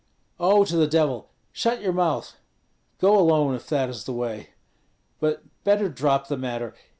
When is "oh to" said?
0.39-0.75